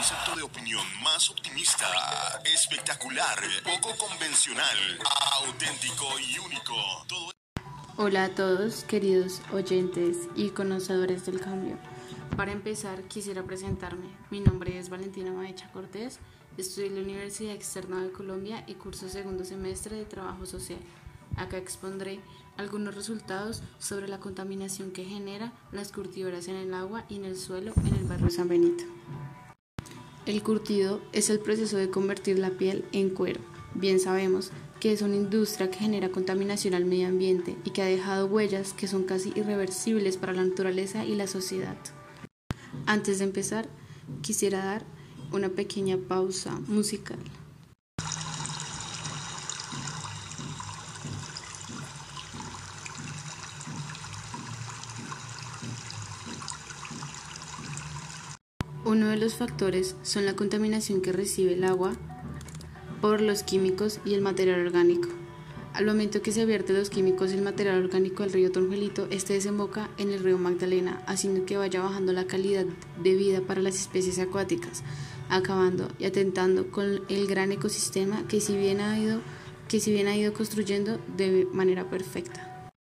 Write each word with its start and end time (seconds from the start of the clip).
concepto 0.00 0.34
de 0.34 0.42
opinión 0.42 0.82
más 1.04 1.28
optimista, 1.28 1.86
espectacular, 2.54 3.38
poco 3.62 3.94
convencional, 3.98 4.78
auténtico 5.42 6.06
y 6.18 6.38
único. 6.38 6.74
Hola 7.98 8.24
a 8.24 8.34
todos, 8.34 8.84
queridos 8.84 9.42
oyentes 9.52 10.16
y 10.34 10.48
conocedores 10.50 11.26
del 11.26 11.38
cambio. 11.38 11.76
Para 12.34 12.52
empezar, 12.52 13.02
quisiera 13.08 13.42
presentarme. 13.42 14.06
Mi 14.30 14.40
nombre 14.40 14.78
es 14.78 14.88
Valentina 14.88 15.32
Maecha 15.32 15.70
Cortés, 15.70 16.18
estudio 16.56 16.86
en 16.86 16.94
la 16.94 17.02
Universidad 17.02 17.54
Externa 17.54 18.02
de 18.02 18.10
Colombia 18.10 18.64
y 18.66 18.76
curso 18.76 19.06
segundo 19.10 19.44
semestre 19.44 19.96
de 19.96 20.06
Trabajo 20.06 20.46
Social. 20.46 20.80
Acá 21.36 21.58
expondré 21.58 22.20
algunos 22.56 22.94
resultados 22.94 23.62
sobre 23.78 24.08
la 24.08 24.18
contaminación 24.18 24.92
que 24.92 25.04
genera 25.04 25.52
las 25.72 25.92
curtidoras 25.92 26.48
en 26.48 26.56
el 26.56 26.72
agua 26.72 27.04
y 27.10 27.16
en 27.16 27.26
el 27.26 27.36
suelo 27.36 27.74
en 27.84 27.96
el 27.96 28.04
barrio 28.04 28.30
San 28.30 28.48
Benito. 28.48 28.84
El 30.30 30.44
curtido 30.44 31.00
es 31.12 31.28
el 31.28 31.40
proceso 31.40 31.76
de 31.76 31.90
convertir 31.90 32.38
la 32.38 32.50
piel 32.50 32.84
en 32.92 33.10
cuero. 33.10 33.40
Bien 33.74 33.98
sabemos 33.98 34.52
que 34.78 34.92
es 34.92 35.02
una 35.02 35.16
industria 35.16 35.72
que 35.72 35.80
genera 35.80 36.10
contaminación 36.10 36.72
al 36.74 36.84
medio 36.84 37.08
ambiente 37.08 37.56
y 37.64 37.70
que 37.70 37.82
ha 37.82 37.86
dejado 37.86 38.26
huellas 38.26 38.72
que 38.72 38.86
son 38.86 39.02
casi 39.02 39.32
irreversibles 39.34 40.18
para 40.18 40.32
la 40.32 40.44
naturaleza 40.44 41.04
y 41.04 41.16
la 41.16 41.26
sociedad. 41.26 41.76
Antes 42.86 43.18
de 43.18 43.24
empezar, 43.24 43.68
quisiera 44.22 44.64
dar 44.64 44.84
una 45.32 45.48
pequeña 45.48 45.96
pausa 45.96 46.60
musical. 46.68 47.18
Uno 58.90 59.06
de 59.06 59.16
los 59.18 59.34
factores 59.34 59.94
son 60.02 60.26
la 60.26 60.34
contaminación 60.34 61.00
que 61.00 61.12
recibe 61.12 61.52
el 61.52 61.62
agua 61.62 61.92
por 63.00 63.20
los 63.20 63.44
químicos 63.44 64.00
y 64.04 64.14
el 64.14 64.20
material 64.20 64.66
orgánico. 64.66 65.08
Al 65.74 65.86
momento 65.86 66.22
que 66.22 66.32
se 66.32 66.44
vierte 66.44 66.72
los 66.72 66.90
químicos 66.90 67.30
y 67.30 67.36
el 67.36 67.42
material 67.42 67.84
orgánico 67.84 68.24
del 68.24 68.32
río 68.32 68.50
Tongelito, 68.50 69.06
este 69.12 69.34
desemboca 69.34 69.88
en 69.96 70.10
el 70.10 70.24
río 70.24 70.38
Magdalena, 70.38 71.04
haciendo 71.06 71.46
que 71.46 71.56
vaya 71.56 71.80
bajando 71.80 72.12
la 72.12 72.24
calidad 72.24 72.64
de 73.00 73.14
vida 73.14 73.40
para 73.42 73.62
las 73.62 73.76
especies 73.76 74.18
acuáticas, 74.18 74.82
acabando 75.28 75.86
y 76.00 76.06
atentando 76.06 76.72
con 76.72 77.02
el 77.08 77.28
gran 77.28 77.52
ecosistema 77.52 78.26
que 78.26 78.40
si 78.40 78.56
bien 78.56 78.80
ha 78.80 78.98
ido, 78.98 79.20
que 79.68 79.78
si 79.78 79.92
bien 79.92 80.08
ha 80.08 80.16
ido 80.16 80.32
construyendo 80.32 80.98
de 81.16 81.46
manera 81.52 81.88
perfecta. 81.88 82.72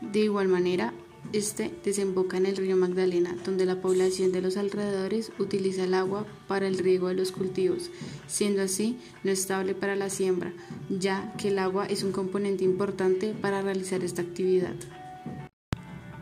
De 0.00 0.18
igual 0.24 0.48
manera, 0.48 0.92
este 1.32 1.72
desemboca 1.84 2.36
en 2.36 2.46
el 2.46 2.56
río 2.56 2.76
Magdalena, 2.76 3.36
donde 3.44 3.64
la 3.64 3.80
población 3.80 4.32
de 4.32 4.42
los 4.42 4.56
alrededores 4.56 5.32
utiliza 5.38 5.84
el 5.84 5.94
agua 5.94 6.26
para 6.46 6.66
el 6.66 6.78
riego 6.78 7.08
de 7.08 7.14
los 7.14 7.32
cultivos, 7.32 7.90
siendo 8.26 8.62
así 8.62 8.98
no 9.24 9.30
estable 9.30 9.74
para 9.74 9.96
la 9.96 10.10
siembra, 10.10 10.52
ya 10.90 11.32
que 11.38 11.48
el 11.48 11.58
agua 11.58 11.86
es 11.86 12.02
un 12.02 12.12
componente 12.12 12.64
importante 12.64 13.34
para 13.40 13.62
realizar 13.62 14.04
esta 14.04 14.22
actividad. 14.22 14.74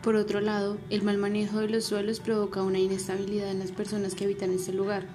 Por 0.01 0.15
otro 0.15 0.41
lado, 0.41 0.77
el 0.89 1.03
mal 1.03 1.17
manejo 1.17 1.59
de 1.59 1.69
los 1.69 1.85
suelos 1.85 2.19
provoca 2.19 2.63
una 2.63 2.79
inestabilidad 2.79 3.51
en 3.51 3.59
las 3.59 3.71
personas 3.71 4.15
que 4.15 4.25
habitan 4.25 4.51
este 4.51 4.73
lugar, 4.73 5.05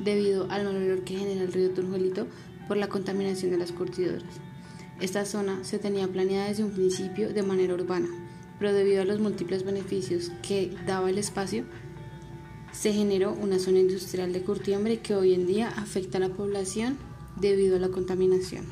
debido 0.00 0.50
al 0.50 0.64
mal 0.64 0.76
olor 0.76 1.04
que 1.04 1.16
genera 1.16 1.42
el 1.42 1.52
río 1.52 1.70
Turjuelito 1.70 2.26
por 2.66 2.76
la 2.76 2.88
contaminación 2.88 3.50
de 3.50 3.58
las 3.58 3.70
curtidoras. 3.70 4.24
Esta 5.00 5.26
zona 5.26 5.62
se 5.64 5.78
tenía 5.78 6.08
planeada 6.08 6.48
desde 6.48 6.64
un 6.64 6.72
principio 6.72 7.32
de 7.32 7.42
manera 7.42 7.74
urbana, 7.74 8.08
pero 8.58 8.72
debido 8.72 9.02
a 9.02 9.04
los 9.04 9.20
múltiples 9.20 9.64
beneficios 9.64 10.30
que 10.42 10.74
daba 10.86 11.10
el 11.10 11.18
espacio, 11.18 11.64
se 12.72 12.92
generó 12.92 13.32
una 13.32 13.58
zona 13.58 13.80
industrial 13.80 14.32
de 14.32 14.42
curtiembre 14.42 15.00
que 15.00 15.14
hoy 15.14 15.34
en 15.34 15.46
día 15.46 15.68
afecta 15.68 16.18
a 16.18 16.20
la 16.20 16.30
población 16.30 16.96
debido 17.36 17.76
a 17.76 17.80
la 17.80 17.88
contaminación. 17.88 18.64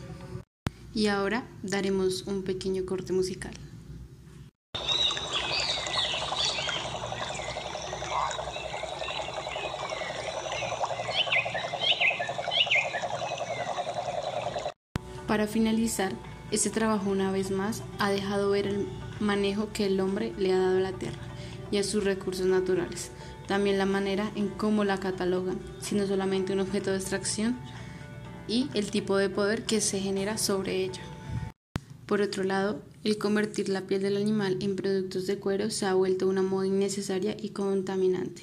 Y 0.95 1.07
ahora 1.07 1.47
daremos 1.63 2.23
un 2.23 2.43
pequeño 2.43 2.85
corte 2.85 3.13
musical. 3.13 3.55
Para 15.31 15.47
finalizar, 15.47 16.13
este 16.51 16.71
trabajo 16.71 17.09
una 17.09 17.31
vez 17.31 17.53
más 17.53 17.85
ha 18.01 18.11
dejado 18.11 18.51
ver 18.51 18.67
el 18.67 18.89
manejo 19.21 19.73
que 19.73 19.87
el 19.87 20.01
hombre 20.01 20.33
le 20.39 20.53
ha 20.53 20.59
dado 20.59 20.79
a 20.79 20.81
la 20.81 20.93
tierra 20.93 21.21
y 21.71 21.77
a 21.77 21.85
sus 21.85 22.05
recursos 22.05 22.47
naturales. 22.47 23.11
También 23.47 23.79
la 23.79 23.87
manera 23.87 24.31
en 24.35 24.49
cómo 24.49 24.85
la 24.85 24.99
catalogan, 24.99 25.59
sino 25.81 26.07
solamente 26.07 26.53
un 26.53 26.61
objeto 26.61 26.91
de 26.91 26.99
extracción 26.99 27.57
y 28.49 28.69
el 28.75 28.91
tipo 28.91 29.17
de 29.17 29.31
poder 29.31 29.65
que 29.65 29.81
se 29.81 30.01
genera 30.01 30.39
sobre 30.39 30.85
ella. 30.85 31.01
Por 32.07 32.23
otro 32.23 32.43
lado, 32.43 32.83
el 33.05 33.19
convertir 33.19 33.69
la 33.69 33.87
piel 33.87 34.03
del 34.03 34.17
animal 34.17 34.57
en 34.61 34.75
productos 34.77 35.27
de 35.27 35.39
cuero 35.39 35.71
se 35.71 35.87
ha 35.87 35.95
vuelto 35.95 36.29
una 36.29 36.43
moda 36.43 36.67
innecesaria 36.67 37.37
y 37.41 37.51
contaminante. 37.51 38.43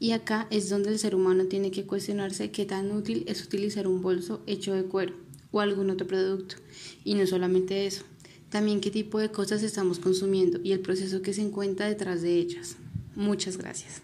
Y 0.00 0.12
acá 0.12 0.48
es 0.50 0.68
donde 0.68 0.90
el 0.90 0.98
ser 0.98 1.14
humano 1.14 1.44
tiene 1.44 1.70
que 1.70 1.86
cuestionarse 1.86 2.50
qué 2.50 2.64
tan 2.64 2.90
útil 2.90 3.24
es 3.28 3.44
utilizar 3.44 3.86
un 3.86 4.00
bolso 4.00 4.42
hecho 4.46 4.74
de 4.74 4.84
cuero 4.84 5.14
o 5.52 5.60
algún 5.60 5.90
otro 5.90 6.06
producto. 6.06 6.56
Y 7.04 7.14
no 7.14 7.26
solamente 7.26 7.86
eso, 7.86 8.04
también 8.50 8.80
qué 8.80 8.90
tipo 8.90 9.18
de 9.18 9.30
cosas 9.30 9.62
estamos 9.62 9.98
consumiendo 9.98 10.60
y 10.62 10.72
el 10.72 10.80
proceso 10.80 11.22
que 11.22 11.32
se 11.32 11.42
encuentra 11.42 11.86
detrás 11.88 12.20
de 12.20 12.34
ellas. 12.34 12.76
Muchas 13.14 13.56
gracias. 13.56 14.02